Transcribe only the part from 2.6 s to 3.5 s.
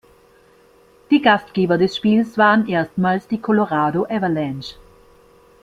erstmals die